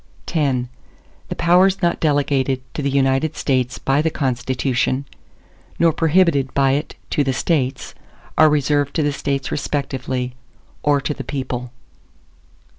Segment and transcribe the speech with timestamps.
[0.27, 0.67] ARTICLE X
[1.29, 5.05] The powers not delegated to the United States by the Constitution,
[5.77, 7.93] nor prohibited by it to the States,
[8.35, 10.33] are reserved to the States respectively,
[10.81, 11.71] or to the people.